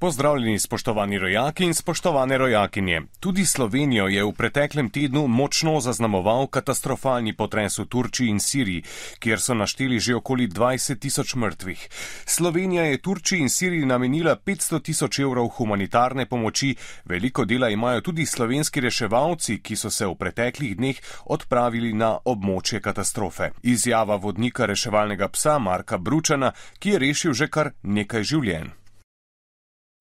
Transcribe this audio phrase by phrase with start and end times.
[0.00, 3.02] Pozdravljeni, spoštovani rojaki in spoštovane rojakinje.
[3.20, 8.84] Tudi Slovenijo je v preteklem tednu močno zaznamoval katastrofalni potres v Turčiji in Siriji,
[9.18, 11.88] kjer so našteli že okoli 20 tisoč mrtvih.
[12.26, 18.26] Slovenija je Turčiji in Siriji namenila 500 tisoč evrov humanitarne pomoči, veliko dela imajo tudi
[18.26, 23.50] slovenski reševalci, ki so se v preteklih dneh odpravili na območje katastrofe.
[23.62, 28.78] Izjava vodnika reševalnega psa Marka Bručana, ki je rešil že kar nekaj življenj.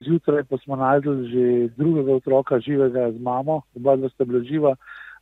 [0.05, 1.43] Zjutraj pa smo najdli že
[1.77, 4.75] drugega otroka, živega z mamo, oba dva sta bila živa.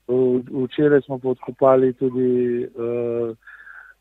[0.07, 3.31] Včeraj smo pa odkopali tudi uh,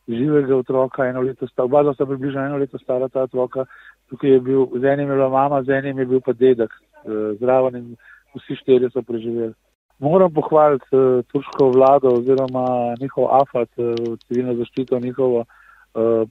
[0.08, 3.64] živega otroka, eno leto sta, oba dva sta približno eno leto stara ta otroka.
[4.10, 7.38] Tukaj je bil, z enim je bila mama, z enim je bil pa dedek uh,
[7.38, 7.86] zraven in
[8.34, 9.54] vsi štirje so preživeli.
[10.02, 15.44] Moram pohvaliti uh, turško vlado oziroma njihov AFAT, uh, civilno zaščito, njihovo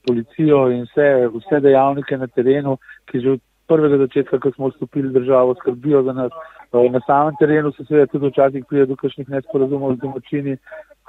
[0.07, 2.73] policijo in vse, vse dejavnike na terenu,
[3.07, 6.31] ki že prvega začetka, ko smo vstopili v državo, skrbijo za nas.
[6.73, 10.57] Eh, na samem terenu se seveda tudi včasih pride do kakšnih nesporazumov z domačini,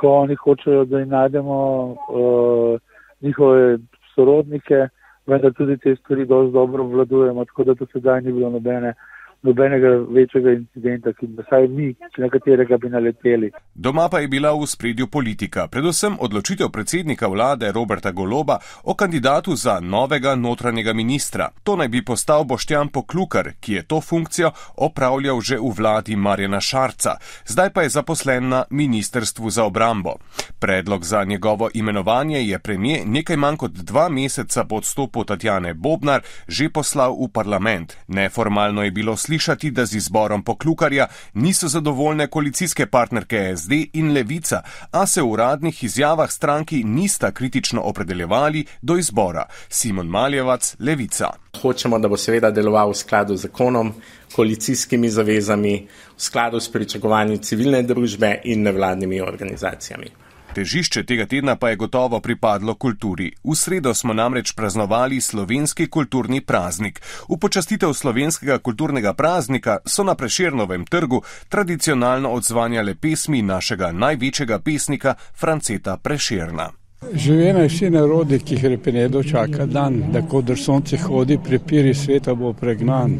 [0.00, 1.56] ko oni hočejo, da jim najdemo
[1.94, 2.78] uh,
[3.22, 3.78] njihove
[4.14, 4.88] sorodnike,
[5.26, 9.13] vendar tudi te stvari dosti dobro vladujemo, tako da to sedaj ni bilo nobene uh,
[9.44, 13.50] nobenega večjega incidenta, ki bi vsaj mi, na katerega bi naleteli.
[13.74, 19.56] Doma pa je bila v spredju politika, predvsem odločitev predsednika vlade Roberta Goloba o kandidatu
[19.56, 21.50] za novega notranjega ministra.
[21.62, 26.60] To naj bi postal Boštjan Poklukar, ki je to funkcijo opravljal že v vladi Marjana
[26.60, 30.16] Šarca, zdaj pa je zaposlen na Ministrstvu za obrambo.
[30.58, 36.22] Predlog za njegovo imenovanje je premije nekaj manj kot dva meseca po odstopu Tatjane Bobnar
[36.48, 37.96] že poslal v parlament.
[38.08, 44.12] Neformalno je bilo slišati, slišati, da z izborom poklukarja niso zadovoljne koalicijske partnerke SD in
[44.12, 49.46] Levica, a se v uradnih izjavah stranki nista kritično opredeljevali do izbora.
[49.68, 51.32] Simon Maljevac, Levica.
[51.62, 53.92] Hočemo, da bo seveda deloval v skladu z zakonom,
[54.36, 60.23] koalicijskimi zavezami, v skladu s pričakovanji civilne družbe in nevladnimi organizacijami.
[60.54, 63.32] Težišče tega tedna pa je gotovo pripadlo kulturi.
[63.44, 67.00] V sredo smo namreč praznovali slovenski kulturni praznik.
[67.28, 75.14] V počastitev slovenskega kulturnega praznika so na Preširnovem trgu tradicionalno odzvanjale pesmi našega največjega pesnika
[75.34, 76.70] Franceta Preširna.
[77.12, 82.34] Živena je vsi narodi, ki jih repenedo čaka dan, da kodr sonce hodi, prepiri sveta
[82.34, 83.18] bo pregnan.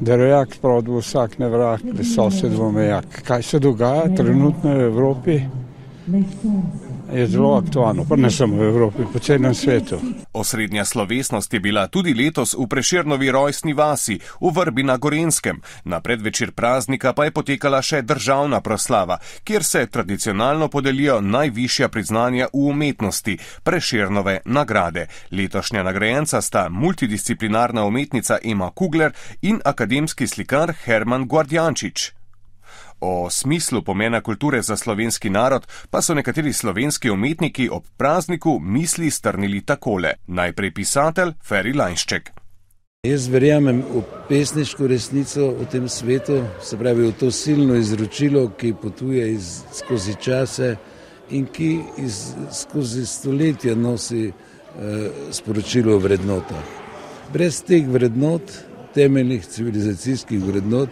[0.00, 3.22] Da rojak sprav vsak ne vrak, da sosed bo mejak.
[3.26, 5.40] Kaj se dogaja trenutno v Evropi?
[7.12, 10.00] Je zelo aktualno, pa ne samo v Evropi, po celem svetu.
[10.32, 15.60] Osrednja slovesnost je bila tudi letos v Preširnovi rojstni vasi v Vrbi na Gorenskem.
[15.84, 22.48] Na predvečer praznika pa je potekala še državna proslava, kjer se tradicionalno podelijo najvišja priznanja
[22.52, 23.38] v umetnosti-
[23.68, 25.06] Preširnove nagrade.
[25.30, 32.17] Letošnja nagrajenca sta multidisciplinarna umetnica Ema Kugler in akademski slikar Herman Guardjančič.
[33.00, 39.10] O smislu pomena kulture za slovenski narod pa so nekateri slovenski umetniki ob prazniku misli
[39.10, 40.12] strnili takole.
[40.26, 42.30] Najprej pisatelj Ferry Lajnšček.
[43.06, 48.72] Jaz verjamem v pesniško resnico v tem svetu, se pravi v to silno izročilo, ki
[48.82, 50.76] potuje iz, skozi čase
[51.30, 54.32] in ki iz, skozi stoletja nosi eh,
[55.30, 56.74] sporočilo o vrednotah.
[57.32, 58.42] Brez teh vrednot,
[58.94, 60.90] temeljnih civilizacijskih vrednot,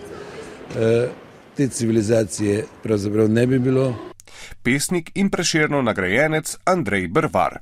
[0.76, 1.08] eh,
[1.56, 3.94] te civilizacije pravzaprav ne bi bilo.
[4.62, 7.58] Pesnik in preširno nagrajenec Andrej Brvar.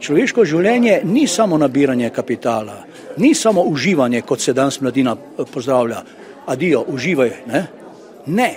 [0.00, 2.82] Človeško življenje ni samo nabiranje kapitala,
[3.16, 6.02] ni samo uživanje, kot se danes mladina eh, pozdravlja.
[6.46, 7.30] Adijo, uživaj.
[7.46, 7.66] Ne?
[8.26, 8.50] ne,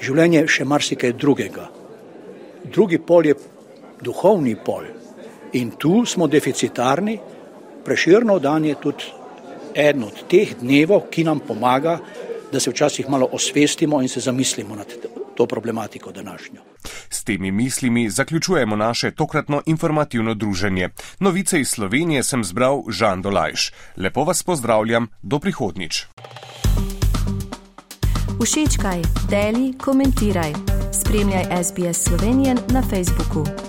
[0.00, 1.68] življenje je še marsikaj drugega.
[2.64, 3.36] Drugi pol je
[4.02, 4.84] duhovni pol.
[5.52, 7.18] In tu smo deficitarni,
[7.84, 9.12] preširno dan je tudi
[9.74, 11.98] eden od teh dnevov, ki nam pomaga,
[12.52, 14.86] da se včasih malo osvestimo in se zamislimo nad
[15.34, 16.60] to problematiko današnjo.
[17.10, 20.88] S temi mislimi zaključujemo naše tokratno informativno druženje.
[21.20, 23.72] Novice iz Slovenije sem zbral Žan Dolajš.
[23.96, 26.04] Lepo vas pozdravljam, do prihodnič.
[28.42, 30.52] Všečkaj, deli, komentiraj.
[30.92, 33.67] Spremljaj SBS Slovenijo na Facebooku.